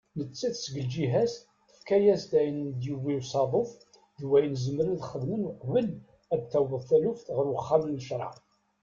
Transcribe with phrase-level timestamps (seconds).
[0.17, 1.33] Nettat seg lǧiha-as
[1.69, 3.71] tefka-yas-d ayen i d-yewwi usaḍuf
[4.19, 5.87] d wayen zemren ad xedmen uqbel
[6.33, 8.35] ad taweḍ taluft ɣer uxxam n ccraɛ.